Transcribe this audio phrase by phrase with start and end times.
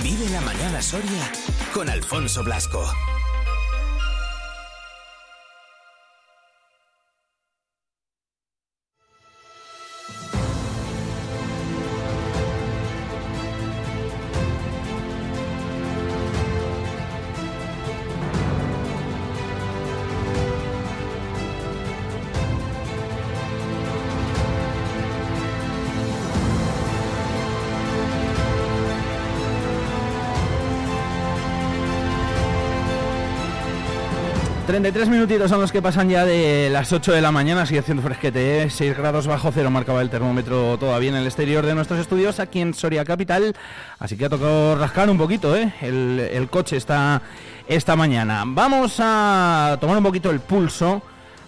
[0.00, 1.30] Vive la mañana Soria
[1.74, 3.11] con Alfonso Blasco.
[34.72, 38.02] 33 minutitos son los que pasan ya de las 8 de la mañana, sigue haciendo
[38.02, 38.94] fresquete, 6 ¿eh?
[38.94, 42.72] grados bajo cero marcaba el termómetro todavía en el exterior de nuestros estudios aquí en
[42.72, 43.54] Soria Capital,
[43.98, 45.74] así que ha tocado rascar un poquito ¿eh?
[45.82, 47.20] el, coche esta,
[47.68, 48.44] esta mañana.
[48.46, 51.02] Vamos a tomar un poquito el pulso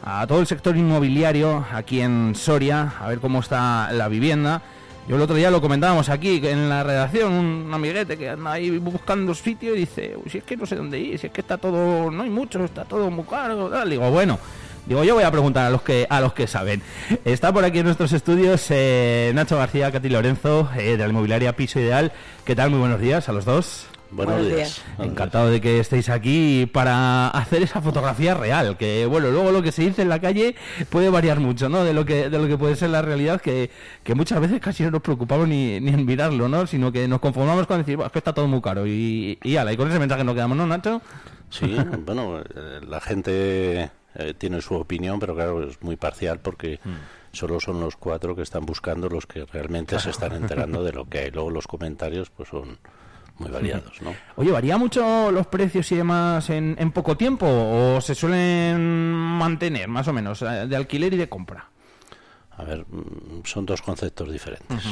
[0.04, 4.60] a todo el sector inmobiliario aquí en Soria, a ver cómo está la vivienda.
[5.06, 8.70] Yo el otro día lo comentábamos aquí en la redacción, un amiguete que anda ahí
[8.78, 11.58] buscando sitio y dice, si es que no sé dónde ir, si es que está
[11.58, 13.70] todo, no hay mucho, está todo muy caro.
[13.84, 14.38] Digo, bueno,
[14.86, 16.80] digo, yo voy a preguntar a los que a los que saben.
[17.26, 21.54] Está por aquí en nuestros estudios eh, Nacho García, Cati Lorenzo, eh, de la inmobiliaria
[21.54, 22.12] Piso Ideal.
[22.46, 22.70] ¿Qué tal?
[22.70, 23.86] Muy buenos días a los dos.
[24.14, 24.84] Buenos, días.
[24.98, 29.72] Encantado de que estéis aquí para hacer esa fotografía real, que bueno, luego lo que
[29.72, 30.54] se dice en la calle
[30.88, 31.82] puede variar mucho, ¿no?
[31.82, 33.70] De lo que de lo que puede ser la realidad, que,
[34.04, 36.64] que muchas veces casi no nos preocupamos ni, ni en mirarlo, ¿no?
[36.68, 39.72] Sino que nos conformamos con decir, es que está todo muy caro y, y, ala,
[39.72, 41.02] y con ese mensaje nos quedamos, ¿no, Nacho?
[41.50, 46.78] Sí, bueno, eh, la gente eh, tiene su opinión, pero claro, es muy parcial porque...
[46.84, 47.36] Mm.
[47.36, 51.08] solo son los cuatro que están buscando los que realmente se están enterando de lo
[51.08, 51.30] que hay.
[51.32, 52.78] Luego los comentarios pues son
[53.38, 54.14] muy variados, ¿no?
[54.36, 59.88] Oye, ¿varía mucho los precios y demás en, en poco tiempo o se suelen mantener
[59.88, 61.68] más o menos eh, de alquiler y de compra?
[62.56, 64.84] A ver, mm, son dos conceptos diferentes.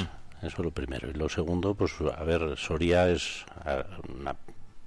[0.43, 1.09] Eso es lo primero.
[1.09, 3.45] Y lo segundo, pues, a ver, Soria es
[4.09, 4.35] una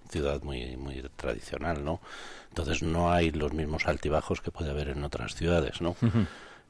[0.09, 2.01] ciudad muy, muy tradicional, ¿no?
[2.49, 5.95] Entonces no hay los mismos altibajos que puede haber en otras ciudades, ¿no?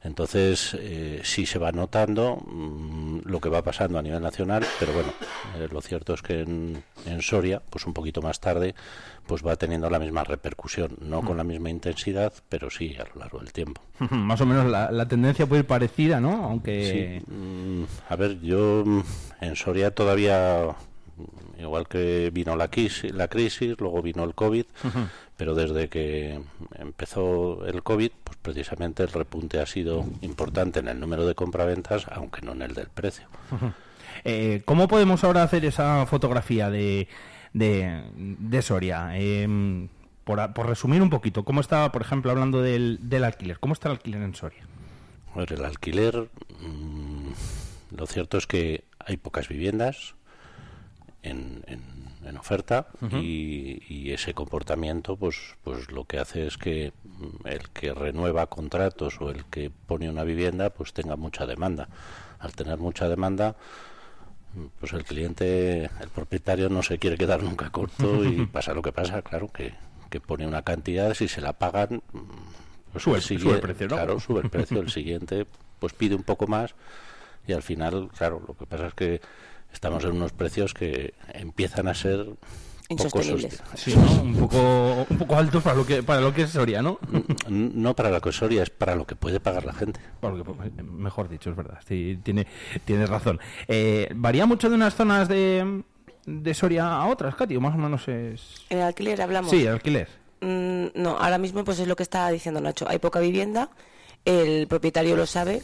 [0.02, 4.92] Entonces, eh, sí se va notando mm, lo que va pasando a nivel nacional, pero
[4.92, 5.12] bueno,
[5.58, 6.84] eh, lo cierto es que en,
[7.20, 8.74] Soria, pues un poquito más tarde,
[9.26, 13.20] pues va teniendo la misma repercusión, no con la misma intensidad, pero sí a lo
[13.20, 13.80] largo del tiempo.
[14.10, 16.44] más o menos la, tendencia puede ir parecida, ¿no?
[16.44, 17.22] Aunque...
[17.26, 19.00] Mm, a ver, yo mm,
[19.40, 20.76] en Soria todavía
[21.58, 24.66] igual que vino la crisis, la crisis luego vino el COVID,
[25.36, 26.40] pero desde que
[26.78, 32.06] empezó el COVID, pues precisamente el repunte ha sido importante en el número de compraventas,
[32.10, 33.26] aunque no en el del precio.
[34.24, 37.06] Eh, ¿Cómo podemos ahora hacer esa fotografía de,
[37.52, 39.16] de, Soria?
[39.16, 39.88] Em,
[40.24, 43.60] por, por, resumir un poquito, ¿cómo está, por ejemplo, hablando del, del alquiler?
[43.60, 44.66] ¿Cómo está el alquiler en Soria?
[45.34, 46.28] Bueno, el alquiler,
[46.60, 50.14] mm, lo cierto es que hay pocas viviendas
[51.22, 52.05] en, en
[52.36, 58.46] oferta y, ese comportamiento pues pues lo que hace es que mm, el que renueva
[58.46, 61.88] contratos o el que pone una vivienda pues tenga mucha demanda.
[62.38, 63.56] Al tener mucha demanda
[64.54, 68.82] mm, pues el cliente el propietario no se quiere quedar nunca corto y pasa lo
[68.82, 69.74] que pasa claro que,
[70.08, 74.40] que pone una cantidad si se la pagan mm, pues sube, el precio claro sube
[74.40, 75.46] el precio el siguiente
[75.78, 76.74] pues pide un poco más
[77.46, 79.20] y al final claro lo que pasa es que
[79.76, 82.26] estamos en unos precios que empiezan a ser
[82.88, 83.62] insostenibles.
[83.74, 86.98] Sí, un poco un poco altos para lo que para lo que es Soria, ¿no?
[87.48, 90.00] No para lo que es Soria, es para lo que puede pagar la gente.
[90.82, 91.78] mejor dicho, es verdad.
[91.86, 92.46] Sí, tiene
[92.86, 93.38] tienes razón.
[93.68, 95.82] Eh, varía mucho de unas zonas de,
[96.24, 99.50] de Soria a otras, Katy, más o menos es En el alquiler hablamos.
[99.50, 100.08] Sí, el alquiler.
[100.40, 102.88] Mm, no, ahora mismo pues es lo que está diciendo Nacho.
[102.88, 103.68] Hay poca vivienda,
[104.24, 105.62] el propietario lo sabe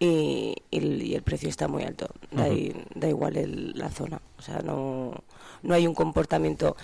[0.00, 2.08] y, el precio está muy alto.
[2.30, 2.48] Da,
[2.94, 4.20] da igual la zona.
[4.38, 5.22] O sea, no,
[5.62, 6.76] no hay un comportamiento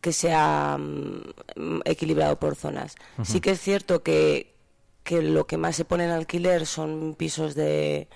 [0.00, 2.96] que sea mm, equilibrado por zonas.
[3.22, 4.54] Sí que es cierto que,
[5.04, 8.08] que lo que más se pone en alquiler son pisos de,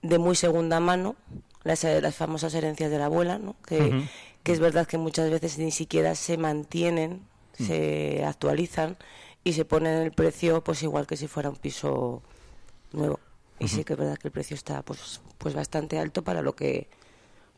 [0.00, 1.16] de muy segunda mano,
[1.62, 3.56] las, las famosas herencias de la abuela, ¿no?
[3.66, 4.06] que,
[4.42, 7.22] que es verdad que muchas veces ni siquiera se mantienen,
[7.58, 7.64] mm.
[7.64, 8.96] se actualizan
[9.44, 12.22] y se ponen el precio pues igual que si fuera un piso
[12.92, 13.18] nuevo
[13.62, 16.54] y sí que es verdad que el precio está pues pues bastante alto para lo
[16.54, 16.88] que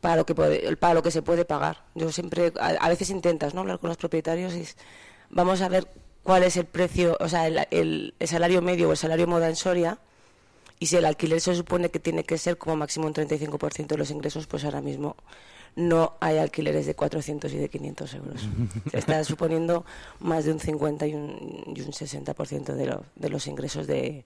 [0.01, 1.83] para lo que puede, para lo que se puede pagar.
[1.95, 3.61] Yo siempre a, veces intentas, ¿no?
[3.61, 4.63] hablar con los propietarios y
[5.31, 5.87] vamos a ver
[6.21, 9.55] cuál es el precio, o sea, el, el, salario medio o el salario moda en
[9.55, 9.97] Soria
[10.79, 13.97] y si el alquiler se supone que tiene que ser como máximo un 35% de
[13.97, 15.15] los ingresos, pues ahora mismo
[15.75, 18.47] no hay alquileres de 400 y de 500 euros.
[18.91, 19.85] Se está suponiendo
[20.19, 24.23] más de un 50 y un, y un 60% de, de los ingresos de,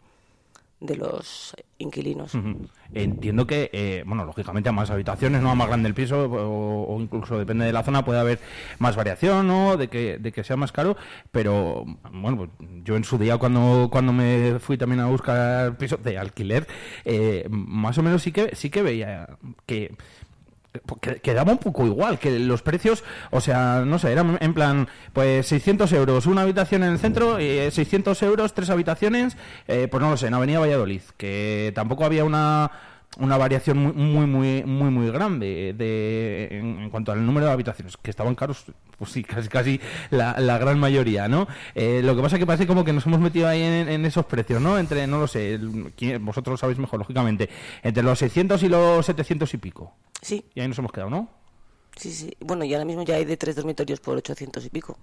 [0.80, 2.34] de los inquilinos.
[2.94, 7.00] Entiendo que, eh, bueno, lógicamente a más habitaciones, no a más grande el piso, o,
[7.00, 8.40] incluso depende de la zona, puede haber
[8.80, 9.78] más variación, ¿no?
[9.78, 10.96] De que, de que sea más caro,
[11.32, 12.50] pero, bueno, pues,
[12.84, 16.68] yo en su día cuando, cuando me fui también a buscar pisos de alquiler,
[17.06, 19.96] eh, más o menos sí que, sí que veía que
[21.22, 25.48] quedaba un poco igual, que los precios, o sea, no sé, eran en plan, pues
[25.48, 29.38] 600 euros una habitación en el centro, y 600 euros tres habitaciones,
[29.68, 32.72] eh, pues no lo sé, en Avenida Valladolid, que tampoco había una
[33.18, 37.98] una variación muy muy muy muy muy grande de en, cuanto al número de habitaciones
[37.98, 38.66] que estaban caros
[38.98, 42.68] pues sí casi casi la, gran mayoría no eh, lo que pasa es que parece
[42.68, 45.60] como que nos hemos metido ahí en, esos precios no entre no lo sé
[46.22, 47.50] vosotros lo sabéis mejor lógicamente
[47.82, 49.94] entre los 600 y los 700 y pico.
[50.22, 50.46] Sí.
[50.54, 51.30] Y ahí nos hemos quedado no
[51.96, 52.34] sí sí.
[52.40, 54.98] Bueno y ahora mismo ya hay de tres dormitorios por 800 y pico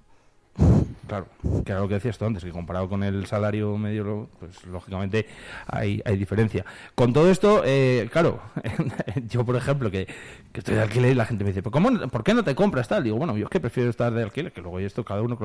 [1.06, 1.26] Claro,
[1.64, 5.26] que era lo que decías tú antes, que comparado con el salario medio, pues lógicamente
[5.66, 6.64] hay, hay diferencia.
[6.94, 8.40] Con todo esto, eh, claro,
[9.28, 10.08] yo por ejemplo, que,
[10.52, 13.04] estoy de alquiler y la gente me dice, ¿cómo, ¿por qué no te compras tal?
[13.04, 15.38] Digo, bueno, yo es que prefiero estar de alquiler, que luego esto cada uno,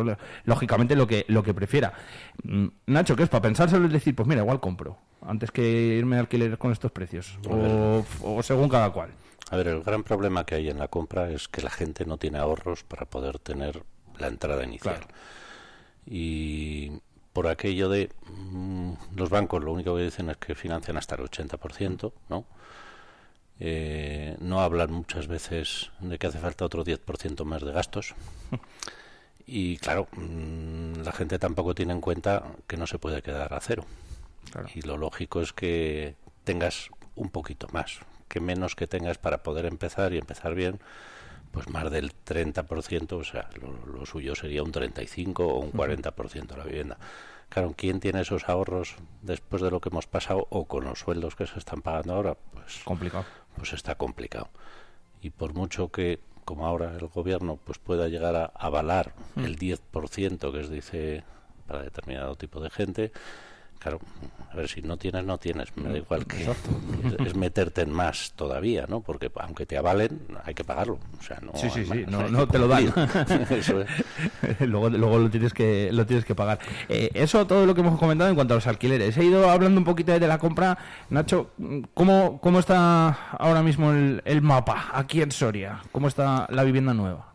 [0.46, 1.94] lógicamente lo que, lo que prefiera.
[2.44, 3.30] Mm, Nacho, ¿qué es?
[3.30, 6.92] Para pensárselo y decir, pues mira, igual compro, antes que irme a alquiler con estos
[6.92, 9.12] precios, o, o según cada cual.
[9.52, 12.18] A ver, el gran problema que hay en la compra es que la gente no
[12.18, 13.84] tiene ahorros para poder tener
[14.18, 15.02] la entrada inicial.
[16.06, 16.92] Y
[17.34, 21.22] por aquello de mm, los bancos lo único que dicen es que financian hasta el
[21.22, 22.46] 80%, ¿no?
[23.60, 28.16] Eh, no hablan muchas veces de que hace falta otro 10% más de gastos.
[29.54, 33.60] Y claro, mm, la gente tampoco tiene en cuenta que no se puede quedar a
[33.60, 33.86] cero.
[34.74, 36.16] Y lo lógico es que
[36.46, 38.00] tengas un poquito más,
[38.30, 40.80] que menos que tengas para poder empezar y empezar bien,
[41.52, 43.50] pues más del 30%, o sea,
[43.86, 46.98] lo, suyo sería un 35 o un 40% de la vivienda.
[47.50, 51.36] Claro, ¿quién tiene esos ahorros después de lo que hemos pasado o con los sueldos
[51.36, 52.38] que se están pagando ahora?
[52.54, 53.26] Pues complicado.
[53.58, 54.50] Pues está complicado.
[55.22, 60.52] Y por mucho que, como ahora el gobierno, pues pueda llegar a avalar el 10%
[60.52, 61.24] que se dice
[61.68, 63.12] para determinado tipo de gente,
[63.82, 64.00] Claro,
[64.52, 65.76] a ver, si no tienes, no tienes.
[65.76, 66.48] Me da igual que
[67.26, 69.02] es, meterte en más todavía, ¿no?
[69.02, 71.00] Porque aunque te avalen, hay que pagarlo.
[71.20, 72.94] O sea, no, sí, sí, sí, no, te lo dan.
[74.60, 76.60] luego, luego lo tienes que lo tienes que pagar.
[76.90, 79.18] Eh, eso todo lo que hemos comentado en cuanto a los alquileres.
[79.18, 80.78] He ido hablando un poquito de la compra.
[81.10, 81.50] Nacho,
[81.96, 85.82] ¿cómo, cómo está ahora mismo el, el mapa aquí en Soria?
[85.92, 87.34] ¿Cómo está la vivienda nueva?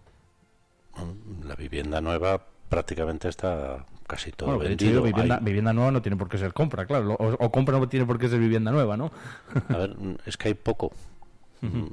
[1.43, 5.03] La vivienda nueva prácticamente está casi todo vendido.
[5.03, 7.15] vivienda, vivienda, nueva no tiene por qué ser compra, claro.
[7.19, 9.11] O, compra no tiene por qué ser vivienda nueva, ¿no?
[9.69, 10.93] A ver, es que hay poco.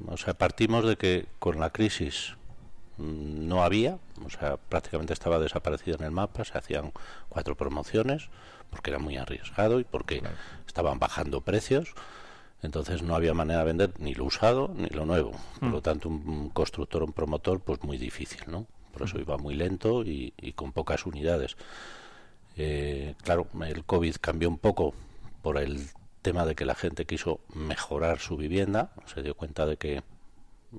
[0.07, 2.35] O sea, partimos de que con la crisis
[2.97, 6.91] mm, no había, o sea, prácticamente estaba desaparecido en el mapa, se hacían
[7.27, 8.29] cuatro promociones
[8.69, 10.21] porque era muy arriesgado y porque
[10.67, 11.95] estaban bajando precios.
[12.61, 15.31] Entonces no había manera de vender ni lo usado ni lo nuevo.
[15.59, 18.67] Por lo tanto, un constructor, un promotor, pues muy difícil, ¿no?
[18.91, 21.57] Por eso iba muy lento y con pocas unidades.
[22.55, 24.93] Eh, claro, el COVID cambió un poco
[25.41, 25.87] por el
[26.21, 30.03] tema de que la gente quiso mejorar su vivienda, se dio cuenta de que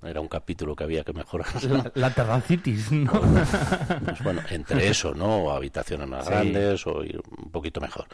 [0.02, 1.46] era un capítulo que había que mejorar.
[1.94, 3.12] La, terracitis, ¿no?
[3.12, 5.50] Pues bueno, entre eso, ¿no?
[5.52, 8.06] Habitaciones más grandes o ir un poquito mejor.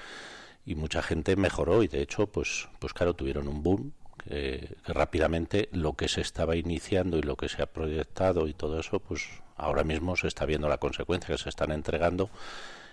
[0.67, 3.93] Y mucha gente mejoró y de hecho, pues, pues claro, tuvieron un boom
[4.23, 8.53] que, que, rápidamente lo que se estaba iniciando y lo que se ha proyectado y
[8.53, 9.27] todo eso, pues
[9.57, 12.29] ahora mismo se está viendo la consecuencia que se están entregando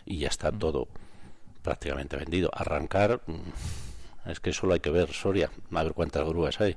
[0.08, 0.88] y ya está todo
[1.62, 2.50] prácticamente vendido.
[2.54, 6.76] Arrancar, mm, es que solo hay que ver Soria, a ver cuántas grúas hay,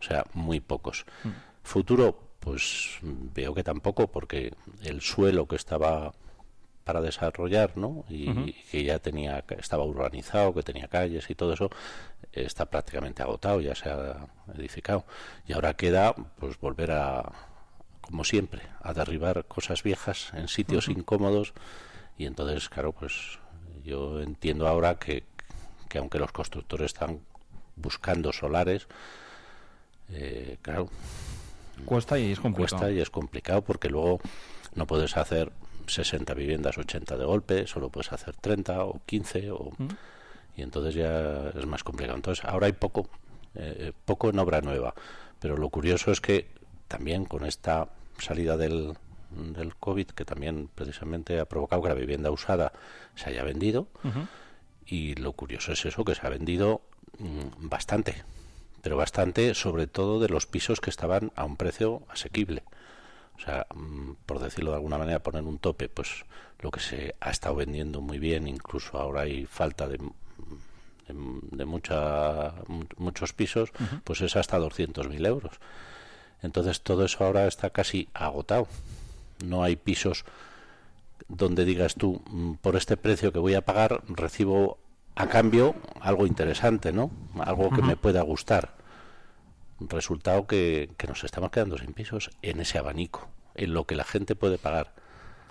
[0.00, 1.06] o sea, muy pocos.
[1.22, 1.28] Mm.
[1.62, 6.12] Futuro, pues veo que tampoco, porque el suelo que estaba
[6.82, 8.04] para desarrollar, ¿no?
[8.08, 11.70] Y, que ya tenía, estaba urbanizado, que tenía calles y todo eso,
[12.32, 15.04] está prácticamente agotado, ya se ha edificado.
[15.46, 17.30] Y ahora queda, pues, volver a,
[18.00, 21.54] como siempre, a derribar cosas viejas en sitios incómodos
[22.22, 23.40] y entonces, claro, pues
[23.84, 25.24] yo entiendo ahora que,
[25.88, 27.20] que aunque los constructores están
[27.74, 28.86] buscando solares,
[30.10, 30.88] eh, claro,
[31.84, 32.78] cuesta y es complicado.
[32.78, 34.20] Cuesta y es complicado porque luego
[34.76, 35.50] no puedes hacer
[35.88, 39.88] 60 viviendas, 80 de golpe, solo puedes hacer 30 o 15 o, mm.
[40.58, 42.16] y entonces ya es más complicado.
[42.16, 43.08] Entonces ahora hay poco,
[43.56, 44.94] eh, poco en obra nueva,
[45.40, 46.46] pero lo curioso es que
[46.86, 47.88] también con esta
[48.18, 48.94] salida del,
[49.36, 52.72] del COVID, que también precisamente ha provocado que la vivienda usada
[53.14, 53.88] se haya vendido.
[54.86, 56.82] Y lo curioso es eso, que se ha vendido
[57.18, 58.24] mm, bastante,
[58.82, 62.62] pero bastante sobre todo de los pisos que estaban a un precio asequible.
[63.36, 66.24] O sea, mm, por decirlo de alguna manera, poner un tope, pues
[66.60, 69.98] lo que se ha estado vendiendo muy bien, incluso ahora hay falta de,
[71.08, 72.54] de mucha,
[72.96, 73.72] muchos pisos,
[74.04, 75.58] pues es hasta 200.000 euros.
[76.42, 78.66] Entonces todo eso ahora está casi agotado.
[79.42, 80.24] No hay pisos
[81.28, 84.78] donde digas tú, mm, por este precio que voy a pagar, recibo
[85.14, 87.10] a cambio algo interesante, ¿no?
[87.40, 88.74] Algo que me pueda gustar.
[89.80, 94.04] Resultado que, que nos estamos quedando sin pisos en ese abanico, en lo que la
[94.04, 94.92] gente puede pagar.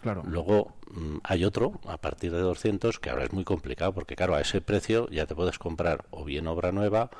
[0.01, 0.23] Claro.
[0.25, 4.35] Luego mm, hay otro, a partir de 200, que ahora es muy complicado, porque claro,
[4.35, 7.11] a ese precio ya te puedes comprar o bien obra nueva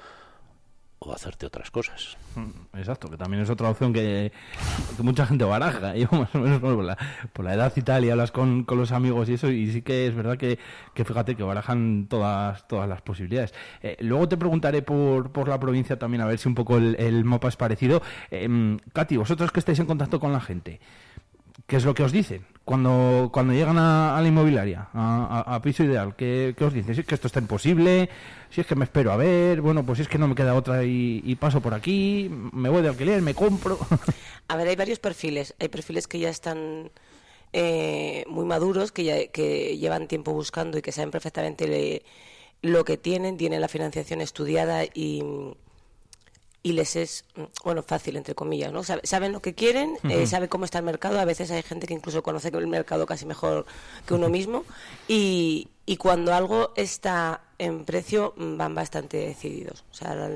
[1.04, 2.16] o hacerte otras cosas.
[2.36, 4.32] Mm, exacto, que también es otra opción que,
[5.00, 6.96] mucha gente baraja, yo más o menos por la,
[7.34, 9.82] por la, edad y tal, y hablas con, con, los amigos y eso, y sí
[9.82, 10.60] que es verdad que,
[10.94, 13.52] que fíjate que barajan todas, todas las posibilidades.
[13.82, 17.26] Eh, luego te preguntaré por, por la provincia también, a ver si un poco el,
[17.26, 18.04] mapa es parecido.
[18.30, 20.80] Eh, Katy, vosotros que estáis en contacto con la gente,
[21.72, 22.46] ¿qué es lo que os dicen?
[22.66, 26.94] Cuando, cuando llegan a, la inmobiliaria, a, piso ideal, ¿qué, os dicen?
[26.94, 28.10] Si es que esto está imposible,
[28.50, 30.54] si es que me espero a ver, bueno, pues si es que no me queda
[30.54, 33.80] otra y, paso por aquí, me voy de alquiler, me compro.
[34.50, 35.56] A ver, hay varios perfiles.
[35.60, 36.92] Hay perfiles que ya están
[37.54, 42.04] eh, muy maduros, que, ya, que llevan tiempo buscando y que saben perfectamente
[42.62, 45.24] lo que tienen, tienen la financiación estudiada y
[46.64, 47.26] y les es,
[47.64, 48.84] bueno, fácil, entre comillas, ¿no?
[48.84, 51.94] Saben lo que quieren, eh, saben cómo está el mercado, a veces hay gente que
[51.94, 53.66] incluso conoce el mercado casi mejor
[54.06, 54.64] que uno mismo,
[55.08, 59.84] y, y cuando algo está en precio van bastante decididos.
[59.92, 60.30] O sea,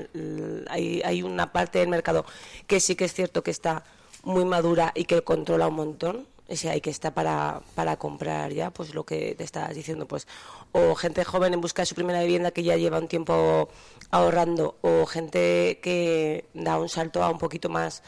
[0.69, 2.25] hay, hay una parte del mercado
[2.65, 3.83] que sí que es cierto que está
[4.23, 8.71] muy madura y que controla un montón, ese hay que está para, para comprar ya,
[8.71, 10.27] pues lo que te estás diciendo, pues
[10.71, 13.69] o gente joven en busca de su primera vivienda que ya lleva un tiempo
[14.11, 18.03] ahorrando, o gente que da un salto a un poquito más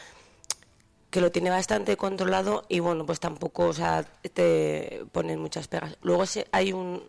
[1.10, 5.96] que lo tiene bastante controlado y bueno, pues tampoco, o sea, te ponen muchas pegas.
[6.02, 7.02] Luego hay un,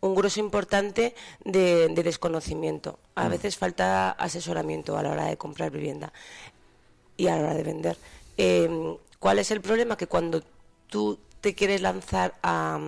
[0.00, 2.98] un grueso importante de, desconocimiento.
[3.14, 3.30] A mm.
[3.30, 6.12] veces falta asesoramiento a la hora de comprar vivienda
[7.16, 7.98] y a la hora de vender.
[8.38, 9.96] Eh, ¿Cuál es el problema?
[9.96, 10.42] Que cuando
[10.88, 12.78] tú te quieres lanzar a,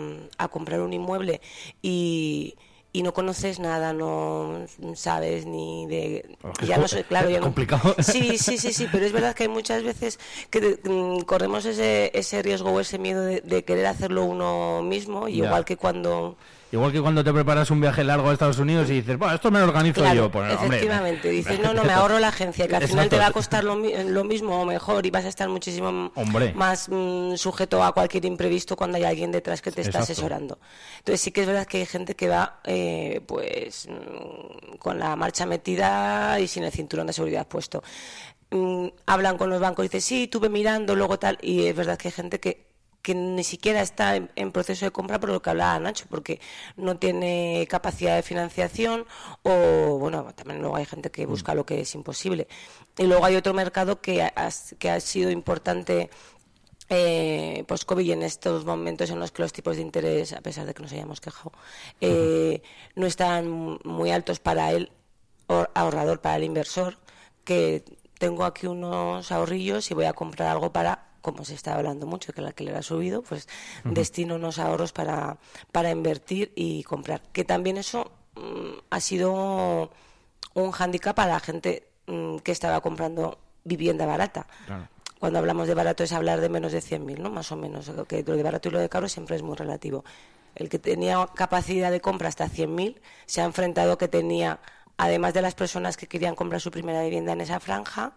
[0.50, 1.40] comprar un inmueble
[1.82, 2.56] y,
[2.92, 6.36] no conoces nada, no sabes ni de...
[6.66, 7.94] ya no soy, claro, ya complicado.
[8.02, 10.18] Sí, sí, sí, sí, pero es verdad que hay muchas veces
[10.50, 15.38] que mm, corremos ese, ese riesgo o ese miedo de, querer hacerlo uno mismo, y
[15.38, 16.36] igual que cuando
[16.72, 19.50] Igual que cuando te preparas un viaje largo a Estados Unidos y dices, bueno, esto
[19.50, 20.30] me lo organizo yo.
[20.30, 23.32] Pues, efectivamente, dices, no, no, me ahorro la agencia, que al final te va a
[23.32, 26.12] costar lo, mismo o mejor y vas a estar muchísimo
[26.54, 30.60] más mm, sujeto a cualquier imprevisto cuando hay alguien detrás que te está asesorando.
[30.98, 35.16] Entonces sí que es verdad que hay gente que va eh, pues mm, con la
[35.16, 37.82] marcha metida y sin el cinturón de seguridad puesto.
[38.50, 41.98] Mm, hablan con los bancos y dicen, sí, tuve mirando, luego tal, y es verdad
[41.98, 42.69] que hay gente que
[43.02, 46.40] que ni siquiera está en, proceso de compra por lo que hablaba Nacho, porque
[46.76, 49.06] no tiene capacidad de financiación
[49.42, 52.48] o, bueno, también luego hay gente que busca lo que es imposible.
[52.98, 56.10] Y luego hay otro mercado que ha, que ha sido importante
[56.90, 60.74] eh, post-COVID en estos momentos en los que los tipos de interés, a pesar de
[60.74, 61.52] que nos hayamos quejado,
[62.00, 62.62] eh,
[62.96, 64.90] no están muy altos para el
[65.74, 66.98] ahorrador, para el inversor,
[67.44, 67.84] que
[68.18, 72.32] tengo aquí unos ahorrillos y voy a comprar algo para como se está hablando mucho,
[72.32, 73.48] que la que le ha subido, pues
[73.84, 75.38] destino unos ahorros para,
[75.72, 77.22] para invertir y comprar.
[77.32, 79.90] Que también eso mm, ha sido
[80.54, 84.46] un hándicap para la gente mm, que estaba comprando vivienda barata.
[85.18, 87.30] Cuando hablamos de barato es hablar de menos de 100.000, ¿no?
[87.30, 87.90] Más o menos.
[88.08, 90.04] Que lo de barato y lo de caro siempre es muy relativo.
[90.54, 94.60] El que tenía capacidad de compra hasta 100.000 se ha enfrentado que tenía,
[94.96, 98.14] además de las personas que querían comprar su primera vivienda en esa franja,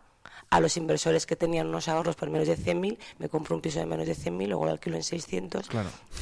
[0.53, 3.79] a los inversores que tenían unos ahorros por menos de 100.000, me compro un piso
[3.79, 5.67] de menos de 100.000, luego lo alquilo en 600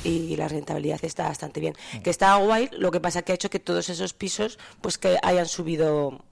[0.06, 1.74] y la rentabilidad está bastante bien.
[1.94, 1.98] Mm.
[2.00, 5.18] Que está guay, lo que pasa que ha hecho que todos esos pisos pues que
[5.22, 6.24] hayan subido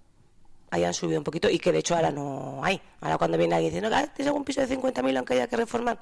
[0.72, 2.80] hayan subido un poquito y que de hecho ahora no hay.
[3.02, 6.00] Ahora cuando viene alguien diciendo, ah, ¿tienes algún piso de 50.000 aunque haya que reformar?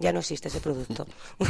[0.00, 1.06] Ya no existe ese producto.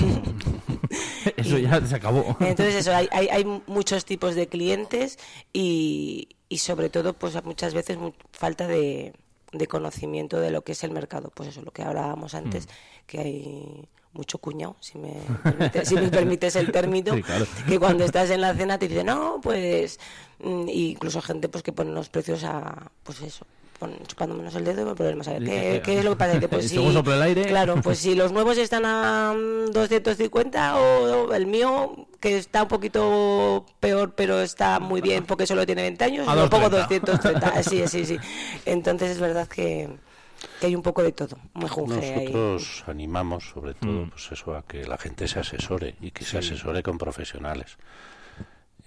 [1.37, 2.37] eso ya se acabó.
[2.41, 5.19] Entonces eso, hay, hay, hay muchos tipos de clientes
[5.55, 7.97] y, y sobre todo pues muchas veces
[8.33, 9.15] falta de,
[9.59, 11.31] de conocimiento de lo que es el mercado.
[11.35, 12.71] Pues eso, lo que hablábamos antes, mm.
[13.07, 15.15] que hay mucho cuñado, si me,
[15.85, 17.15] si me permites el término,
[17.69, 20.01] que cuando estás en la cena te dice no, pues,
[20.41, 23.47] mm, incluso gente pues que pone los precios a, pues eso,
[24.07, 25.29] chupando menos el dedo, problemas.
[25.29, 26.41] A ver, ¿qué, ¿qué, es lo que pasa?
[26.41, 27.47] Que, pues, si, el aire.
[27.47, 29.35] Claro, pues si los nuevos están a
[29.73, 35.47] 250 mm, o el mío, que está un poquito peor, pero está muy bien porque
[35.47, 37.63] solo tiene 20 años, lo pongo 230.
[37.63, 38.19] sí, sí, sí.
[38.65, 39.89] Entonces es verdad que
[40.61, 41.37] que hay un poco de todo.
[41.55, 44.11] Nosotros animamos sobre todo mm.
[44.11, 47.79] pues eso a que la gente se asesore y que se asesore con profesionales.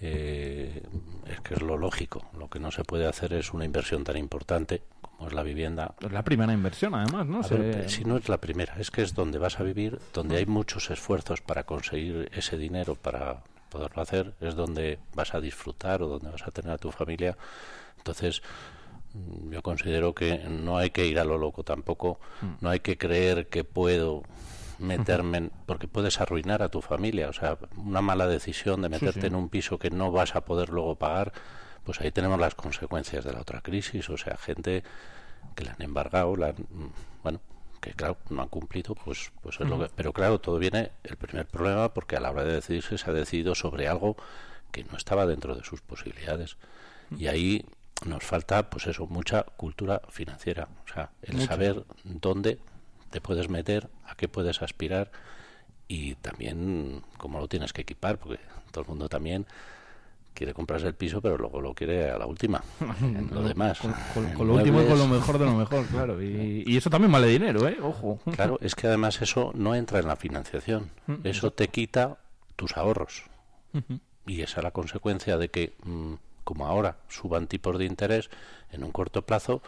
[0.00, 0.82] Eh,
[1.26, 2.22] es que es lo lógico.
[2.38, 5.94] Lo que no se puede hacer es una inversión tan importante como es la vivienda.
[6.00, 7.42] Es la primera inversión, además, ¿no?
[7.42, 10.46] Ver, si no es la primera, es que es donde vas a vivir, donde hay
[10.46, 16.08] muchos esfuerzos para conseguir ese dinero para poderlo hacer, es donde vas a disfrutar o
[16.08, 17.36] donde vas a tener a tu familia.
[17.98, 18.42] Entonces,
[19.12, 22.18] mm, yo considero que no hay que ir a lo loco tampoco,
[22.60, 24.22] no hay que creer que puedo
[24.80, 29.26] meterme en, porque puedes arruinar a tu familia, o sea, una mala decisión de meterte
[29.26, 31.32] en un piso que no vas a poder luego pagar,
[31.84, 34.82] pues ahí tenemos las consecuencias de la otra crisis, o sea, gente
[35.54, 36.54] que la han embargado, la
[37.22, 37.40] bueno,
[37.80, 41.16] que claro, no han cumplido, pues pues es lo que, pero claro, todo viene el
[41.16, 44.16] primer problema porque a la hora de decidirse se ha decidido sobre algo
[44.70, 46.56] que no estaba dentro de sus posibilidades.
[47.16, 47.66] Y ahí
[48.06, 52.58] nos falta pues eso, mucha cultura financiera, o sea, el saber dónde
[53.10, 55.10] te puedes meter, a qué puedes aspirar
[55.88, 58.38] y también cómo lo tienes que equipar, porque
[58.70, 59.46] todo el mundo también
[60.34, 62.62] quiere comprarse el piso, pero luego lo quiere a la última,
[63.02, 63.80] en lo demás.
[64.14, 66.22] Con, lo último y con lo mejor de lo mejor, claro.
[66.22, 67.78] Y, y, eso también vale dinero, ¿eh?
[67.82, 68.20] Ojo.
[68.36, 70.90] Claro, es que además eso no entra en la financiación.
[71.24, 72.18] Eso te quita
[72.56, 73.24] tus ahorros.
[74.26, 76.14] Y esa es la consecuencia de que, mm,
[76.44, 78.30] como ahora suban tipos de interés
[78.72, 79.62] en un corto plazo,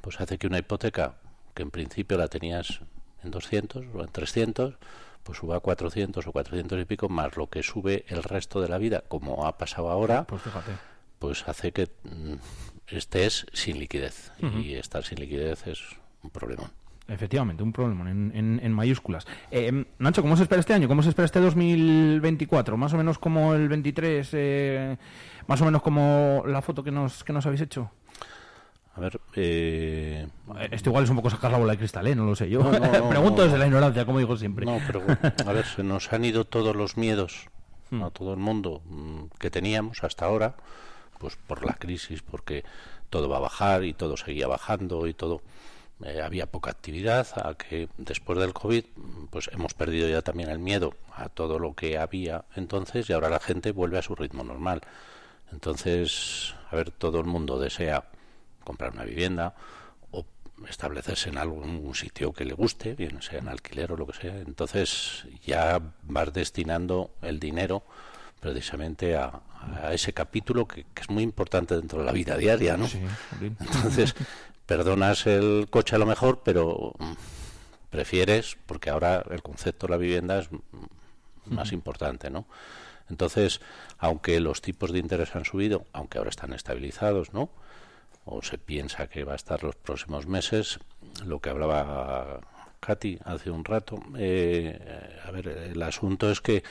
[0.00, 1.14] pues hace que una hipoteca
[1.58, 2.82] que en principio la tenías
[3.24, 4.76] en 200 o en 300,
[5.24, 8.68] pues suba a 400 o 400 y pico, más lo que sube el resto de
[8.68, 10.42] la vida, como ha pasado ahora, pues,
[11.18, 12.34] pues hace que mm,
[12.86, 14.30] estés sin liquidez.
[14.40, 15.80] Y estar sin liquidez es
[16.22, 16.70] un problema.
[17.08, 19.26] Efectivamente, un problema en, en, mayúsculas.
[19.50, 20.86] Eh, Nacho, ¿cómo se espera este año?
[20.86, 22.76] ¿Cómo se espera este 2024?
[22.76, 24.96] Más o menos como el 23, eh,
[25.48, 27.90] más o menos como la foto que nos, que nos habéis hecho.
[28.98, 30.26] A ver, eh...
[30.72, 32.16] Esto igual es un poco sacar la bola de cristal, ¿eh?
[32.16, 32.68] No lo sé yo.
[33.08, 34.66] Pregunto desde la ignorancia, como digo siempre.
[34.66, 35.02] No, pero
[35.46, 37.46] a ver, se nos han ido todos los miedos
[37.90, 38.02] hmm.
[38.02, 40.56] a todo el mundo mm, que teníamos hasta ahora,
[41.18, 42.64] pues por la crisis, porque
[43.08, 45.42] todo va a bajar y todo seguía bajando y todo.
[46.04, 48.84] Eh, había poca actividad, a que después del COVID,
[49.30, 53.30] pues hemos perdido ya también el miedo a todo lo que había entonces y ahora
[53.30, 54.80] la gente vuelve a su ritmo normal.
[55.52, 58.04] Entonces, a ver, todo el mundo desea
[58.68, 59.54] comprar una vivienda
[60.10, 60.26] o
[60.68, 64.36] establecerse en algún sitio que le guste, bien sea en alquiler o lo que sea.
[64.40, 67.82] Entonces ya vas destinando el dinero
[68.40, 69.40] precisamente a,
[69.90, 72.86] ese capítulo que, es muy importante dentro de la vida diaria, ¿no?
[73.40, 74.14] Entonces
[74.66, 76.92] perdonas el coche a lo mejor, pero
[77.90, 80.48] prefieres, porque ahora el concepto de la vivienda es
[81.46, 82.46] más importante, ¿no?
[83.10, 83.60] Entonces,
[83.98, 87.48] aunque los tipos de interés han subido, aunque ahora están estabilizados, ¿no?
[88.30, 90.78] O se piensa que va a estar los próximos meses,
[91.24, 92.40] lo que hablaba
[92.80, 94.00] Katy hace un rato.
[94.16, 94.78] Eh,
[95.24, 96.62] a ver, el asunto es que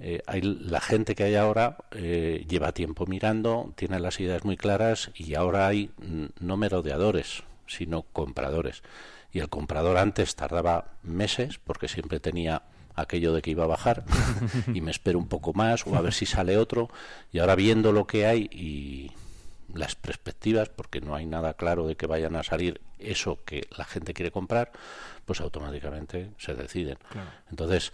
[0.00, 4.56] eh, hay, la gente que hay ahora eh, lleva tiempo mirando, tiene las ideas muy
[4.56, 5.90] claras y ahora hay
[6.38, 8.82] no merodeadores, sino compradores.
[9.32, 12.62] Y el comprador antes tardaba meses porque siempre tenía
[12.94, 14.04] aquello de que iba a bajar
[14.74, 16.88] y me espero un poco más o a ver si sale otro
[17.32, 19.12] y ahora viendo lo que hay y
[19.72, 23.84] las perspectivas, porque no hay nada claro de que vayan a salir eso que la
[23.84, 24.72] gente quiere comprar,
[25.24, 26.98] pues automáticamente se deciden.
[27.50, 27.92] Entonces,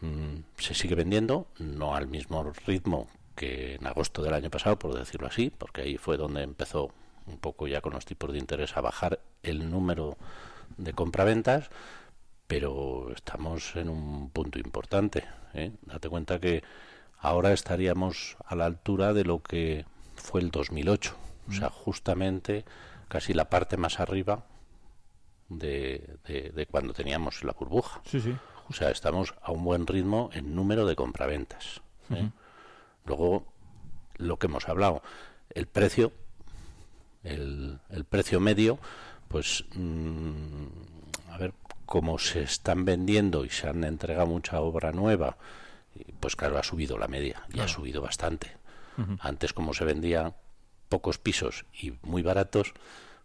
[0.00, 4.96] mm, se sigue vendiendo, no al mismo ritmo que en agosto del año pasado, por
[4.98, 6.90] decirlo así, porque ahí fue donde empezó
[7.26, 10.16] un poco ya con los tipos de interés a bajar el número
[10.76, 11.70] de compraventas,
[12.46, 15.24] pero estamos en un punto importante.
[15.54, 15.72] ¿eh?
[15.82, 16.62] Date cuenta que
[17.18, 19.84] ahora estaríamos a la altura de lo que
[20.16, 21.14] fue el 2008,
[21.48, 22.64] o sea, justamente
[23.08, 24.44] casi la parte más arriba
[25.48, 28.00] de, de, cuando teníamos la burbuja.
[28.04, 28.34] Sí, sí.
[28.68, 31.80] O sea, estamos a un buen ritmo en número de compraventas.
[32.10, 32.30] ¿eh?
[33.04, 33.46] Luego,
[34.16, 35.02] lo que hemos hablado,
[35.50, 36.12] el precio,
[37.22, 38.80] el, el precio medio,
[39.28, 40.66] pues, mm,
[41.30, 45.36] a ver, como se están vendiendo y se han entregado mucha obra nueva,
[46.20, 48.56] pues claro, ha subido la media y ha subido bastante.
[49.20, 50.34] Antes, como se vendían
[50.88, 52.72] pocos pisos y muy baratos,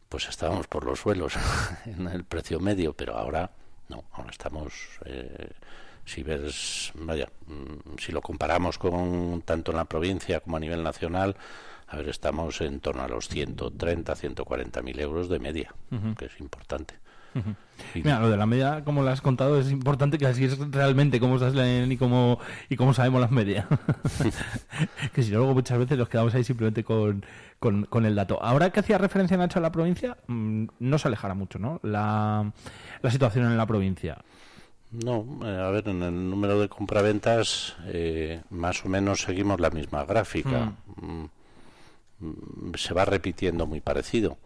[0.10, 1.36] pues estábamos por los suelos
[1.86, 3.52] en el precio medio, pero ahora
[3.88, 4.74] no, ahora estamos,
[5.06, 5.52] eh,
[6.06, 10.84] si ves, vaya, mm, si lo comparamos con tanto en la provincia como a nivel
[10.84, 11.36] nacional,
[11.88, 15.76] a ver, estamos en torno a los 130, 140 mil euros de media,
[16.18, 17.01] que es importante.
[17.96, 21.20] Mira, lo de la media, como lo has contado, es importante que así es realmente
[21.20, 22.40] cómo se leen y cómo,
[22.70, 23.66] y cómo sabemos las medias.
[25.14, 27.24] que si no, luego muchas veces nos quedamos ahí simplemente con,
[27.60, 28.42] con, el dato.
[28.42, 31.80] Ahora que hacía referencia Nacho a la provincia, mm, no se alejará mucho, ¿no?
[31.84, 32.52] La,
[33.02, 34.18] la situación en la provincia.
[34.92, 39.70] No, eh, a ver, en el número de compraventas eh, más o menos seguimos la
[39.70, 40.74] misma gráfica.
[40.98, 41.26] Mm.
[42.20, 44.38] Mm, se va repitiendo muy parecido.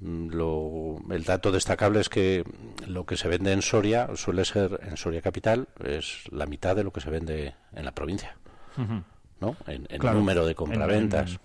[0.00, 2.44] Mm, Lo, el dato destacable es que
[2.86, 6.84] lo que se vende en Soria suele ser en Soria capital es la mitad de
[6.84, 8.36] lo que se vende en la provincia,
[9.40, 9.56] ¿no?
[9.66, 10.18] En, en Claro.
[10.18, 11.40] número de En- compraventas.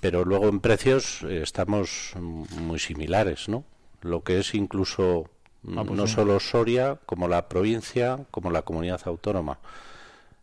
[0.00, 3.64] pero luego en precios eh, estamos muy similares, ¿no?
[4.00, 5.28] Lo que es incluso
[5.64, 6.14] mm, Ah, pues no sí.
[6.14, 9.58] solo Soria, como la provincia, como la comunidad autónoma.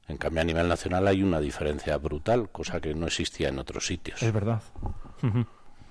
[0.07, 3.87] En cambio, a nivel nacional hay una diferencia brutal, cosa que no existía en otros
[3.87, 4.21] sitios.
[4.21, 4.61] Es verdad.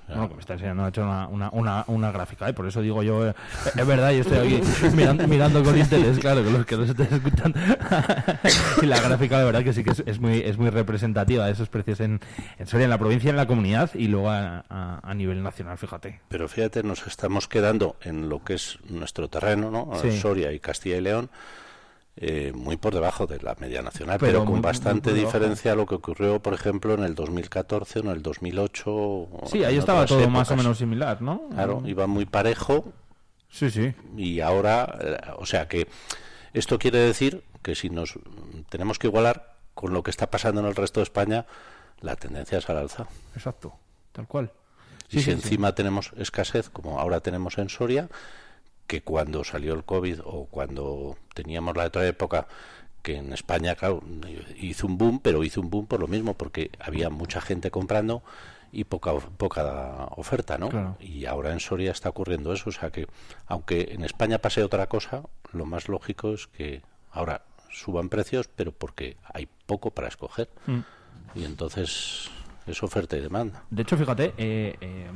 [0.06, 0.12] Ujú.
[0.12, 2.52] Bueno, que me está enseñando, ha hecho una, una, una, una gráfica, ¿eh?
[2.52, 3.34] por eso digo yo, eh,
[3.74, 4.60] es verdad, yo estoy aquí
[4.94, 7.58] mirando, mirando con interés, claro, que los que nos estén escuchando.
[8.82, 11.52] y la gráfica, la verdad, que sí que es, es muy es muy representativa de
[11.52, 12.20] esos precios en,
[12.58, 15.78] en Soria, en la provincia, en la comunidad y luego a, a- a nivel nacional,
[15.78, 16.20] fíjate.
[16.28, 19.90] Pero fíjate, nos estamos quedando en lo que es nuestro terreno, ¿no?
[20.02, 20.12] Sí.
[20.20, 21.30] Soria y Castilla y León,
[22.16, 25.85] eh, muy por debajo de la media nacional, Pero con muy bastante diferencia a lo
[25.87, 28.90] que ocurrió, por ejemplo, en el 2014 o en el 2008.
[28.92, 31.48] o Sí, ahí estaba todo más o menos similar, ¿no?
[31.50, 32.92] Claro, iba muy parejo
[33.50, 33.94] Sí, sí.
[34.16, 35.88] y ahora, eh, o sea que
[36.53, 38.14] esto quiere decir que si nos
[38.68, 41.46] tenemos que igualar con lo que está pasando en el resto de España,
[42.00, 43.07] la tendencia es al alza.
[43.35, 43.74] Exacto,
[44.12, 44.53] tal cual.
[45.09, 45.31] Y si sí, sí.
[45.33, 48.09] encima tenemos escasez, como ahora tenemos en Soria,
[48.87, 52.47] que cuando salió el COVID o cuando teníamos la otra época,
[53.03, 54.03] que en España, claro,
[54.57, 58.23] hizo un boom, pero hizo un boom por lo mismo, porque había mucha gente comprando
[58.73, 60.68] y poca, poca oferta, ¿no?
[60.68, 60.97] Claro.
[61.01, 63.07] Y ahora en Soria está ocurriendo eso, o sea que,
[63.47, 68.73] aunque en España pase otra cosa, lo más lógico es que ahora suban precios, pero
[68.73, 70.49] porque hay poco para escoger.
[70.66, 70.81] Mm.
[71.35, 72.31] Y entonces
[72.66, 73.64] es oferta y demanda.
[73.70, 75.07] De hecho, fíjate, eh, eh,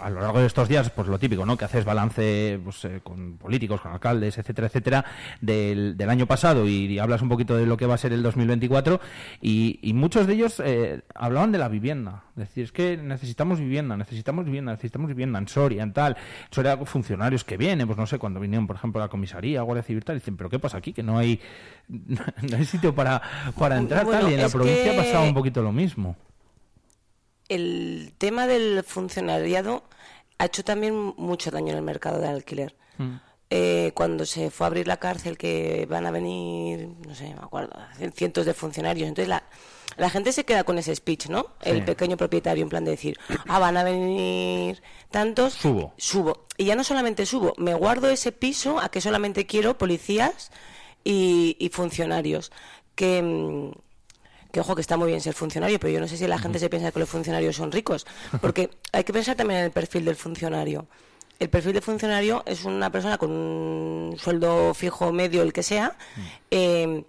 [0.00, 1.56] a lo largo de estos días, pues lo típico, ¿no?
[1.56, 5.04] Que haces balance pues, eh, con políticos, con alcaldes, etcétera, etcétera,
[5.40, 8.22] del, del año pasado y, hablas un poquito de lo que va a ser el
[8.22, 9.00] 2024
[9.40, 12.24] y, y muchos de ellos eh, hablaban de la vivienda.
[12.36, 16.16] Es decir, es que necesitamos vivienda, necesitamos vivienda, necesitamos vivienda en Soria, en tal.
[16.50, 19.82] Soria, funcionarios que vienen, pues no sé, cuando vinieron, por ejemplo, a la comisaría, Guardia
[19.82, 20.92] Civil, tal, dicen, ¿pero qué pasa aquí?
[20.92, 21.40] Que no hay,
[21.88, 23.20] no hay sitio para,
[23.58, 24.30] para entrar, Bueno, tal.
[24.30, 26.16] Y en la provincia que- pasaba un poquito lo mismo.
[27.54, 29.84] El tema del funcionariado
[30.38, 32.74] ha hecho también mucho daño en el mercado del alquiler.
[32.98, 33.16] Mm.
[33.54, 37.42] Eh, cuando se fue a abrir la cárcel, que van a venir, no sé, me
[37.42, 37.78] acuerdo,
[38.14, 39.06] cientos de funcionarios.
[39.08, 39.42] Entonces la,
[39.98, 41.48] la gente se queda con ese speech, ¿no?
[41.60, 45.52] El pequeño propietario, en plan de decir, ah, van a venir tantos.
[45.52, 45.92] Subo.
[45.98, 46.46] Subo.
[46.56, 50.50] Y ya no solamente subo, me guardo ese piso a que solamente quiero policías
[51.04, 52.52] y, y funcionarios.
[52.94, 53.72] Que.
[54.52, 56.38] Mm, que ojo que está muy bien ser funcionario, pero yo no sé si la
[56.38, 58.06] gente se piensa que los funcionarios son ricos,
[58.40, 60.86] porque hay que pensar también en el perfil del funcionario.
[61.38, 65.96] El perfil de funcionario es una persona con un sueldo fijo medio, el que sea,
[66.50, 67.04] eh,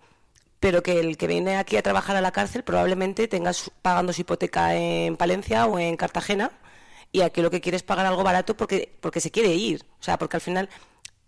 [0.60, 4.14] pero que el que viene aquí a trabajar a la cárcel probablemente tenga su- pagando
[4.14, 6.52] su hipoteca en Palencia o en Cartagena
[7.12, 10.04] y aquí lo que quiere es pagar algo barato porque porque se quiere ir, o
[10.04, 10.70] sea, porque al final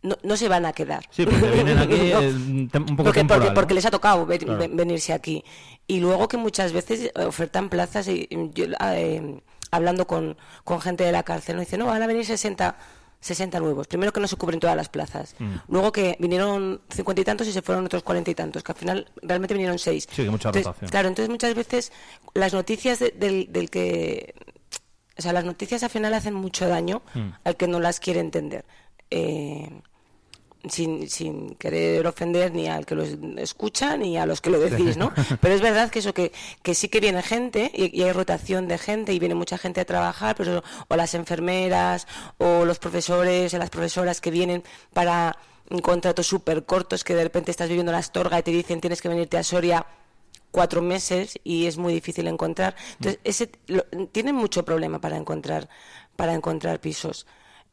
[0.06, 1.06] no, no se van a quedar.
[1.10, 2.20] Sí, porque vienen aquí No.
[2.20, 3.54] un poco porque, temporal, porque, ¿no?
[3.54, 4.60] porque les ha tocado ve- Claro.
[4.60, 5.44] ve- venirse aquí.
[5.88, 9.42] Y luego que muchas veces eh, ofertan plazas, y yo, eh,
[9.72, 12.78] hablando con, con gente de la cárcel, no dicen, no, van a venir 60,
[13.20, 13.88] 60 nuevos.
[13.88, 15.36] Primero que no se cubren todas las plazas.
[15.40, 15.56] Mm.
[15.70, 18.78] Luego que vinieron cincuenta y tantos y se fueron otros cuarenta y tantos, que al
[18.78, 20.08] final realmente vinieron seis.
[20.12, 20.90] Sí, que mucha Entonces, rotación.
[20.92, 21.92] Claro, entonces muchas veces
[22.34, 24.36] las noticias de- del, del que...
[25.18, 27.30] O sea, las noticias al final hacen mucho daño Mm.
[27.46, 28.66] al que no las quiere entender.
[29.12, 29.82] Eh,
[30.70, 33.04] sin, sin querer ofender ni al que lo
[33.38, 35.12] escucha ni a los que lo decís, ¿no?
[35.42, 36.32] Pero es verdad que eso, que,
[36.64, 39.82] que sí que viene gente y, y hay rotación de gente y viene mucha gente
[39.82, 45.38] a trabajar, pero o las enfermeras o los profesores o las profesoras que vienen para
[45.82, 49.10] contratos súper cortos que de repente estás viviendo en Astorga y te dicen tienes que
[49.10, 49.86] venirte a Soria
[50.52, 52.76] cuatro meses y es muy difícil encontrar.
[52.94, 55.68] Entonces, ese, lo- tienen mucho problema para encontrar,
[56.16, 57.26] para encontrar pisos.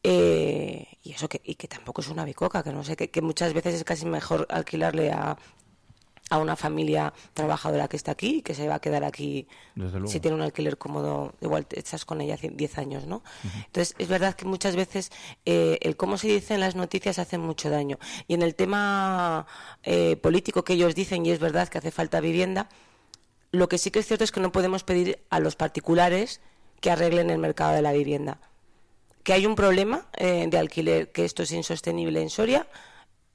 [0.04, 3.22] Eh, y eso que, y que tampoco es una bicoca, que no sé, que, que
[3.22, 5.36] muchas veces es casi mejor alquilarle a,
[6.30, 9.92] a una familia trabajadora que está aquí y que se va a quedar aquí Desde
[9.98, 10.08] luego.
[10.08, 13.22] si tiene un alquiler cómodo, igual te estás con ella cien- 10 años, ¿no?
[13.66, 15.12] Entonces, es verdad que muchas veces
[15.44, 17.98] eh, el cómo se dice en las noticias hace mucho daño.
[18.26, 19.46] Y en el tema
[19.82, 22.68] eh, político que ellos dicen, y es verdad que hace falta vivienda,
[23.50, 26.40] lo que sí que es cierto es que no podemos pedir a los particulares
[26.80, 28.40] que arreglen el mercado de la vivienda.
[29.22, 32.66] Que hay un problema eh, de alquiler, que esto es insostenible en Soria,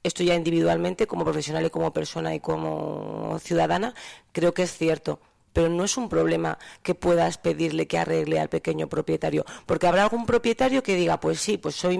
[0.03, 3.93] esto ya individualmente, como profesional y como persona y como ciudadana,
[4.31, 5.19] creo que es cierto.
[5.53, 9.43] Pero no es un problema que puedas pedirle que arregle al pequeño propietario.
[9.65, 11.97] Porque habrá algún propietario que diga, pues sí, pues soy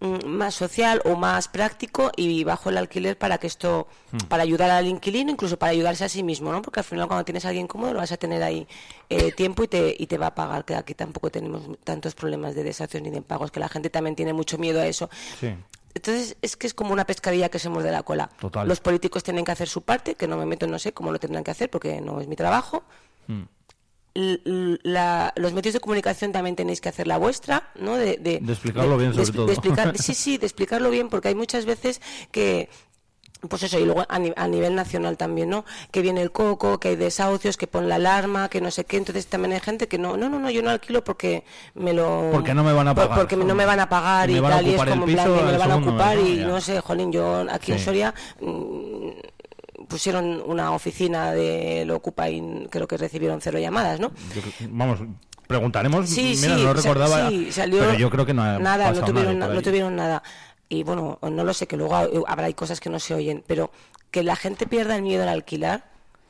[0.00, 3.88] más social o más práctico y bajo el alquiler para que esto,
[4.28, 6.60] para ayudar al inquilino, incluso para ayudarse a sí mismo, ¿no?
[6.60, 8.66] Porque al final cuando tienes a alguien cómodo lo vas a tener ahí
[9.08, 12.54] eh, tiempo y te, y te va a pagar, que aquí tampoco tenemos tantos problemas
[12.54, 15.08] de desahucios ni de impagos, que la gente también tiene mucho miedo a eso.
[15.40, 15.54] Sí.
[15.94, 18.28] Entonces es que es como una pescadilla que se muerde la cola.
[18.38, 18.68] Total.
[18.68, 21.18] Los políticos tienen que hacer su parte, que no me meto, no sé cómo lo
[21.18, 22.84] tendrán que hacer porque no es mi trabajo.
[23.28, 23.44] Mm.
[24.82, 27.96] La- los medios de comunicación también tenéis que hacer la vuestra, ¿no?
[27.96, 29.48] De, De explicarlo bien, sobre todo.
[29.52, 32.00] explicar- sí, sí, de explicarlo bien, porque hay muchas veces
[32.30, 32.68] que
[33.50, 35.64] pues eso, y luego a, ni- a nivel nacional también, ¿no?
[35.92, 38.96] Que viene el coco, que hay desahucios, que pon la alarma, que no sé qué.
[38.96, 42.30] Entonces también hay gente que no, no, no, no, yo no alquilo porque me lo.
[42.32, 43.18] Porque no me van a pagar.
[43.18, 45.38] Porque no me van a pagar Y me tal, y es como en plan, me
[45.40, 46.60] al lo van a ocupar mes, y ¿no?
[46.62, 47.78] Sé, jolín, yo aquí en.
[47.78, 48.14] Soria.
[48.40, 49.10] mm,
[49.88, 54.10] pusieron una oficina de lo ocupa y creo que recibieron cero llamadas, ¿no?
[54.34, 55.00] Yo vamos,
[55.46, 56.08] preguntaremos.
[56.08, 57.28] Sí, Mira, sí, no recordaba.
[57.30, 60.22] sí, salió pero yo creo que no ha nada, no tuvieron, no nada.
[60.68, 63.44] Y bueno, no lo sé, que luego ha- habrá hay cosas que no se oyen,
[63.46, 63.70] pero
[64.10, 65.84] que la gente pierda el miedo al alquilar,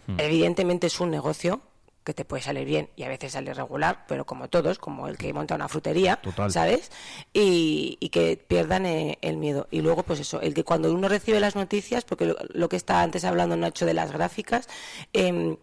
[0.06, 0.20] Hmm.
[0.20, 1.60] evidentemente es un negocio
[2.06, 5.18] que te puede salir bien y a veces sale regular, pero como todos, como el
[5.18, 6.52] que monta una frutería, Total.
[6.52, 6.92] ¿sabes?
[7.34, 9.66] Y, y que pierdan eh, el miedo.
[9.72, 12.76] Y luego, pues eso, el que cuando uno recibe las noticias, porque lo, lo que
[12.76, 14.68] está antes hablando Nacho de las gráficas,
[15.12, 15.56] em,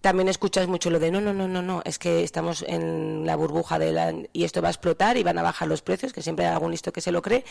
[0.00, 3.36] también escuchas mucho lo de no, no, no, no, no, es que estamos en la
[3.36, 6.20] burbuja de la, y esto va a explotar y van a bajar los precios, que
[6.20, 7.44] siempre hay algún listo que se lo cree.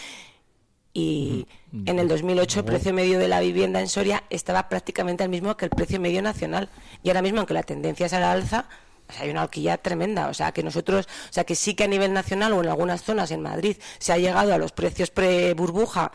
[0.93, 1.47] Y
[1.86, 5.58] en el 2008 el precio medio de la vivienda en Soria estaba prácticamente al mismo
[5.58, 6.69] que el precio medio nacional.
[7.01, 8.67] Y ahora mismo, aunque la tendencia es a la alza,
[9.08, 10.27] pues hay una horquilla tremenda.
[10.27, 13.03] O sea, que nosotros, o sea, que sí que a nivel nacional o en algunas
[13.03, 16.12] zonas en Madrid se ha llegado a los precios pre-burbuja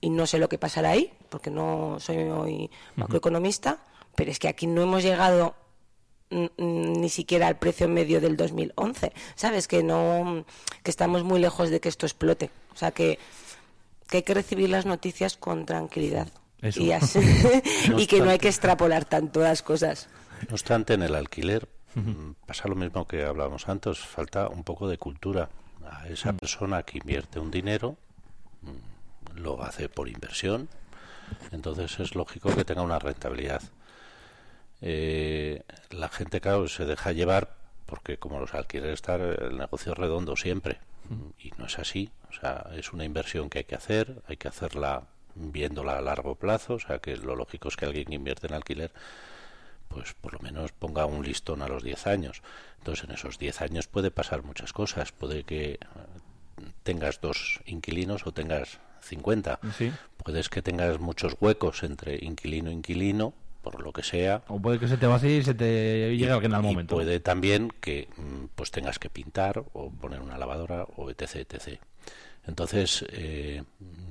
[0.00, 3.78] y no sé lo que pasará ahí, porque no soy muy macroeconomista,
[4.14, 5.54] pero es que aquí no hemos llegado
[6.30, 9.66] mm, mm, ni siquiera al precio medio del 2011, ¿sabes?
[9.66, 10.44] Que no
[10.82, 12.50] que estamos muy lejos de que esto explote.
[12.72, 13.18] O sea, que,
[14.08, 16.28] que hay que recibir las noticias con tranquilidad.
[16.60, 16.80] Eso.
[16.82, 17.18] Y, así-
[17.98, 20.08] y que no hay que extrapolar tanto las cosas.
[20.48, 24.88] No obstante, en el alquiler mm, pasa lo mismo que hablábamos antes, falta un poco
[24.88, 25.48] de cultura.
[25.90, 27.96] A esa persona que invierte un dinero,
[28.62, 30.68] mm, lo hace por inversión,
[31.52, 33.62] entonces es lógico que tenga una rentabilidad.
[34.80, 37.54] Eh, la gente, claro, se deja llevar
[37.86, 40.78] porque como los alquileres están el negocio es redondo siempre
[41.38, 42.10] y no es así.
[42.30, 46.34] O sea, es una inversión que hay que hacer, hay que hacerla viéndola a largo
[46.34, 46.74] plazo.
[46.74, 48.92] O sea, que lo lógico es que alguien que invierte en alquiler
[49.88, 52.42] pues por lo menos ponga un listón a los 10 años.
[52.78, 55.12] Entonces en esos 10 años puede pasar muchas cosas.
[55.12, 55.78] Puede que eh,
[56.82, 59.60] tengas dos inquilinos o tengas 50.
[59.76, 59.92] Sí.
[60.22, 64.42] Puedes que tengas muchos huecos entre inquilino e inquilino, por lo que sea.
[64.48, 66.94] O puede que se te vacíe y se te llegue alguien al Y momento.
[66.94, 71.34] puede también que mm, pues tengas que pintar o poner una lavadora o etc.
[71.50, 71.80] etc.
[72.46, 73.62] Entonces, eh,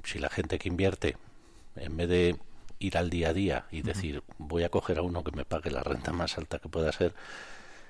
[0.03, 1.15] si la gente que invierte,
[1.75, 2.35] en vez de
[2.79, 5.71] ir al día a día y decir voy a coger a uno que me pague
[5.71, 7.13] la renta más alta que pueda ser,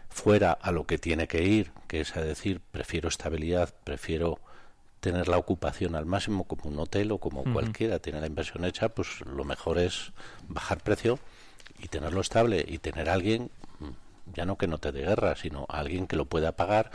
[0.10, 4.40] fuera a lo que tiene que ir, que es a decir, prefiero estabilidad, prefiero
[5.00, 8.90] tener la ocupación al máximo como un hotel o como cualquiera tiene la inversión hecha,
[8.90, 10.14] pues lo mejor es
[10.48, 11.20] bajar precio
[11.80, 13.50] y tenerlo estable y tener a alguien,
[13.80, 16.92] mm, ya no que no te dé guerra, sino a alguien que lo pueda pagar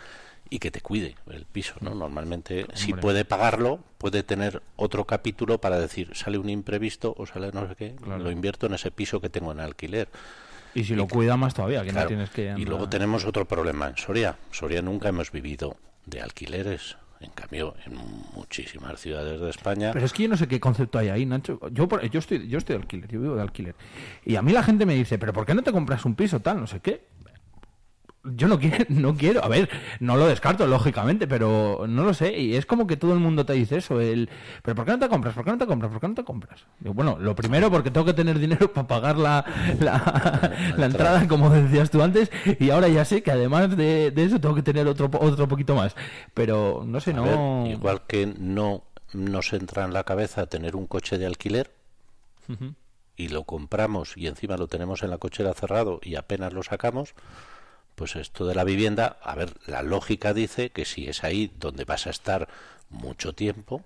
[0.50, 1.94] y que te cuide el piso, ¿no?
[1.94, 7.52] Normalmente, si puede pagarlo, puede tener otro capítulo para decir, sale un imprevisto o sale
[7.52, 8.22] no sé qué, Claro.
[8.24, 10.08] lo invierto en ese piso que tengo en alquiler.
[10.74, 12.04] Y si lo cuida más todavía, que Claro.
[12.04, 12.54] no tienes que...
[12.56, 14.36] Y luego tenemos otro problema en Soria.
[14.50, 15.76] Soria nunca hemos vivido
[16.06, 16.96] de alquileres.
[17.20, 17.96] En cambio, en
[18.34, 21.58] muchísimas ciudades de España, Pero es que yo no sé qué concepto hay ahí, Nacho.
[21.72, 23.74] Yo, yo, estoy, yo estoy de alquiler, yo vivo de alquiler.
[24.24, 26.40] Y a mí la gente me dice, pero ¿por qué no te compras un piso
[26.40, 26.60] tal?
[26.60, 27.06] No sé qué.
[28.24, 29.44] Yo no quiero, no quiero.
[29.44, 29.68] A ver,
[30.00, 32.38] no lo descarto, lógicamente, pero no lo sé.
[32.38, 34.00] Y es como que todo el mundo te dice eso.
[34.00, 34.28] El,
[34.62, 35.34] pero ¿por qué no te compras?
[35.34, 35.90] ¿Por qué no te compras?
[35.90, 36.66] ¿Por qué no te compras?
[36.80, 39.44] Bueno, lo primero porque tengo que tener dinero para pagar la,
[39.80, 42.30] la, la entrada, como decías tú antes.
[42.58, 45.74] Y ahora ya sé que además de, de eso tengo que tener otro, otro poquito
[45.74, 45.94] más.
[46.34, 47.62] Pero no sé, a no...
[47.64, 51.70] ver, igual que no nos entra en la cabeza tener un coche de alquiler
[53.16, 57.14] y lo compramos y encima lo tenemos en la cochera cerrado y apenas lo sacamos,
[57.98, 61.84] pues esto de la vivienda, a ver, la lógica dice que si es ahí donde
[61.84, 62.48] vas a estar
[62.90, 63.82] mucho tiempo,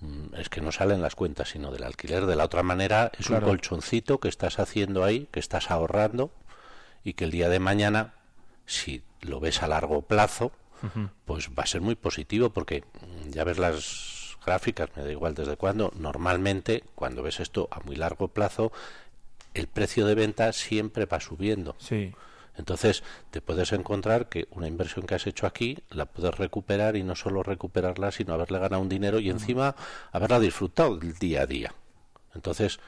[0.00, 2.26] mm, es que no salen las cuentas sino del alquiler.
[2.26, 3.46] De la otra manera, es Claro.
[3.46, 6.30] un colchoncito que estás haciendo ahí, que estás ahorrando
[7.04, 8.14] y que el día de mañana,
[8.66, 10.52] si lo ves a largo plazo,
[11.24, 15.34] pues va a ser muy positivo porque mm, ya ves las gráficas, me da igual
[15.34, 18.70] desde cuándo, normalmente cuando ves esto a muy largo plazo,
[19.54, 21.74] el precio de venta siempre va subiendo.
[21.78, 22.12] Sí.
[22.58, 27.04] Entonces, te puedes encontrar que una inversión que has hecho aquí la puedes recuperar y
[27.04, 29.76] no solo recuperarla, sino haberle ganado un dinero y encima
[30.12, 31.72] haberla disfrutado del día a día.
[32.34, 32.80] Entonces,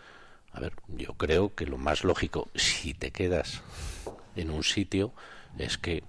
[0.53, 3.63] a ver, yo creo que lo más lógico, si te quedas
[4.35, 5.13] en un sitio,
[5.57, 6.03] es que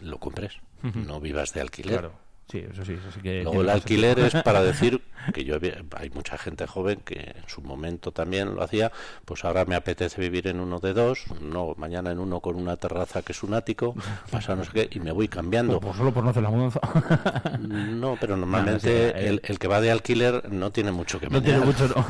[0.00, 2.00] lo compres, no vivas de alquiler.
[2.00, 2.25] Claro.
[2.50, 5.00] Sí, eso sí, eso sí que Luego el alquiler es para decir
[5.34, 8.92] que yo había- hay mucha gente joven que en su momento también lo hacía,
[9.24, 12.76] pues ahora me apetece vivir en uno de dos, no mañana en uno con una
[12.76, 13.96] terraza que es un ático,
[14.30, 15.80] pasado no sé qué, y me voy cambiando.
[15.80, 16.78] Pues solo por no hacer la mudanza.
[17.60, 19.28] No, pero normalmente sí, eh.
[19.28, 22.06] el, el que va de alquiler no tiene mucho que no tiene mucho, ¿no?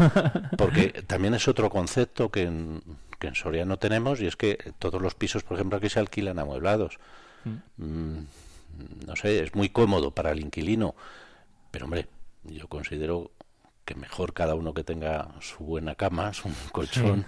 [0.59, 2.83] porque también es otro concepto que en,
[3.19, 5.99] que en Soria no tenemos y es que todos los pisos, por ejemplo, aquí se
[6.01, 6.99] alquilan amueblados.
[7.79, 8.19] Mm,
[9.07, 10.95] no sé, es muy cómodo para el inquilino,
[11.71, 12.09] pero hombre,
[12.45, 13.33] yo considero
[13.87, 17.25] que mejor cada uno que tenga su buena cama, su colchón,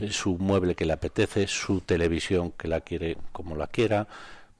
[0.00, 4.08] eh, su mueble que le apetece, su televisión que la quiere como la quiera.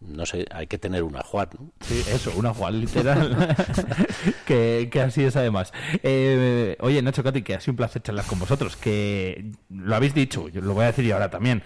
[0.01, 1.71] No sé, hay que tener una Juan, ¿no?
[1.81, 3.57] Sí, eso, una Juan, literal.
[4.47, 5.73] que, que así es además.
[6.03, 8.77] Eh, oye, Nacho Cati, que ha sido un placer charlar con vosotros.
[8.77, 11.63] Que lo habéis dicho, yo lo voy a decir yo ahora también.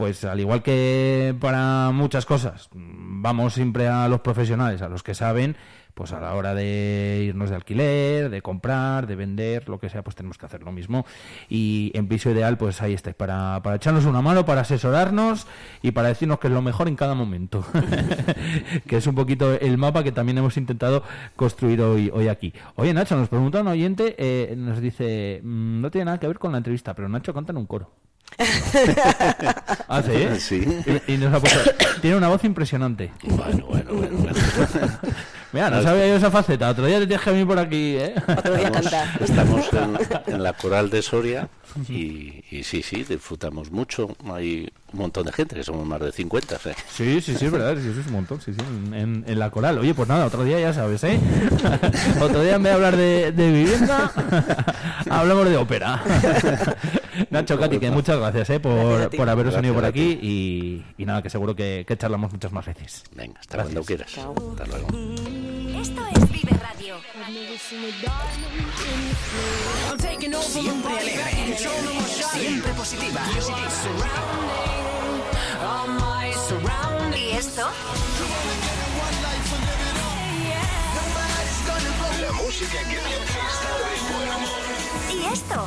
[0.00, 5.12] Pues al igual que para muchas cosas, vamos siempre a los profesionales, a los que
[5.12, 5.58] saben,
[5.92, 10.02] pues a la hora de irnos de alquiler, de comprar, de vender, lo que sea,
[10.02, 11.04] pues tenemos que hacer lo mismo.
[11.50, 15.46] Y en piso ideal, pues ahí estáis, para, para echarnos una mano, para asesorarnos
[15.82, 17.62] y para decirnos que es lo mejor en cada momento.
[18.86, 21.02] que es un poquito el mapa que también hemos intentado
[21.36, 22.54] construir hoy, hoy aquí.
[22.76, 26.38] Oye, Nacho, nos pregunta un oyente, eh, nos dice, mm, no tiene nada que ver
[26.38, 27.90] con la entrevista, pero Nacho canta en un coro.
[29.88, 30.40] ¿Ah, sí?
[30.40, 30.82] Sí.
[31.06, 31.60] Y, y nos ha puesto,
[32.00, 33.12] tiene una voz impresionante.
[33.22, 34.16] Bueno, bueno, bueno.
[34.18, 34.32] bueno.
[35.52, 36.70] Mira, no sabía yo esa faceta.
[36.70, 38.14] Otro día te tienes que venir por aquí, ¿eh?
[38.28, 39.22] Otro día Estamos, cantar.
[39.22, 39.68] estamos
[40.28, 41.48] en, en la coral de Soria
[41.88, 44.16] y, y sí, sí, disfrutamos mucho.
[44.32, 46.54] Hay un montón de gente, que somos más de 50.
[46.54, 46.74] ¿eh?
[46.88, 48.60] Sí, sí, sí, es verdad, sí, sí, es un montón, sí, sí,
[48.94, 49.78] en la coral.
[49.78, 51.18] Oye, pues nada, otro día ya sabes, ¿eh?
[52.20, 54.12] otro día en vez de hablar de, de vivienda,
[55.10, 56.00] hablamos de ópera.
[57.30, 58.60] Nacho, Katy, que muchas gracias, ¿eh?
[58.60, 62.52] Por, por haberos venido por aquí y, y nada, que seguro que, que charlamos muchas
[62.52, 63.04] más veces.
[63.14, 63.74] Venga, hasta Gracias.
[63.74, 64.12] cuando quieras.
[64.12, 64.34] Chao.
[64.52, 64.88] Hasta luego.
[65.80, 66.96] Esto es Vive Radio.
[70.42, 71.56] Siempre alegre.
[71.56, 73.20] Siempre positiva.
[77.16, 77.66] ¿Y esto?
[82.20, 84.60] La música que te hace estar de buen humor.
[85.10, 85.66] ¿Y esto?